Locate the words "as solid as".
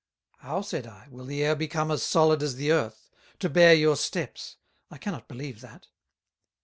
1.91-2.55